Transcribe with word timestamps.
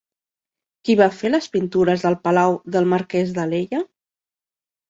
Qui 0.87 0.95
va 1.01 1.09
fer 1.17 1.29
les 1.33 1.49
pintures 1.57 2.05
del 2.07 2.17
Palau 2.23 2.57
del 2.77 2.91
Marquès 2.95 3.35
d'Alella? 3.37 3.83